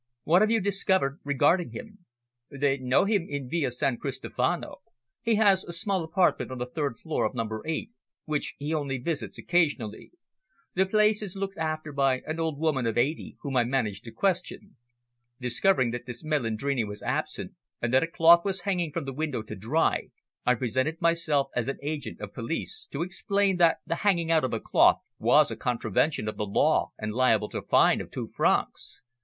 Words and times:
"What 0.23 0.41
have 0.41 0.49
you 0.49 0.59
discovered 0.59 1.19
regarding 1.23 1.73
him?" 1.73 2.05
"They 2.49 2.79
know 2.79 3.05
him 3.05 3.27
in 3.29 3.47
Via 3.47 3.69
San 3.69 3.97
Cristofano. 3.99 4.77
He 5.21 5.35
has 5.35 5.63
a 5.63 5.71
small 5.71 6.03
apartment 6.03 6.49
on 6.49 6.57
the 6.57 6.65
third 6.65 6.97
floor 6.97 7.23
of 7.23 7.35
number 7.35 7.61
eight, 7.67 7.91
which 8.25 8.55
he 8.57 8.73
only 8.73 8.97
visits 8.97 9.37
occasionally. 9.37 10.11
The 10.73 10.87
place 10.87 11.21
is 11.21 11.35
looked 11.35 11.59
after 11.59 11.91
by 11.91 12.23
an 12.25 12.39
old 12.39 12.57
woman 12.57 12.87
of 12.87 12.97
eighty, 12.97 13.37
whom 13.41 13.55
I 13.55 13.63
managed 13.63 14.03
to 14.05 14.11
question. 14.11 14.75
Discovering 15.39 15.91
that 15.91 16.07
this 16.07 16.23
Melandrini 16.23 16.83
was 16.83 17.03
absent 17.03 17.53
and 17.79 17.93
that 17.93 18.01
a 18.01 18.07
cloth 18.07 18.43
was 18.43 18.61
hanging 18.61 18.91
from 18.91 19.05
the 19.05 19.13
window 19.13 19.43
to 19.43 19.55
dry, 19.55 20.09
I 20.47 20.55
presented 20.55 20.99
myself 20.99 21.49
as 21.55 21.67
an 21.67 21.77
agent 21.83 22.19
of 22.21 22.33
police 22.33 22.87
to 22.89 23.03
explain 23.03 23.57
that 23.57 23.81
the 23.85 23.97
hanging 23.97 24.31
out 24.31 24.43
of 24.43 24.51
a 24.51 24.59
cloth 24.59 24.97
was 25.19 25.51
a 25.51 25.55
contravention 25.55 26.27
of 26.27 26.37
the 26.37 26.47
law 26.47 26.89
and 26.97 27.13
liable 27.13 27.49
to 27.49 27.59
a 27.59 27.67
fine 27.67 28.01
of 28.01 28.09
two 28.09 28.31
francs. 28.35 29.03